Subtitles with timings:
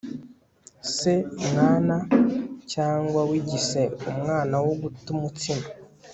[0.95, 1.13] se
[1.49, 1.97] mwana
[2.69, 5.65] cyagwa wigise umwana wo guta umutsima